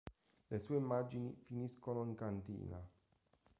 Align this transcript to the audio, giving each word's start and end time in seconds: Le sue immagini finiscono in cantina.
Le 0.49 0.57
sue 0.57 0.77
immagini 0.77 1.31
finiscono 1.45 2.03
in 2.05 2.15
cantina. 2.15 2.83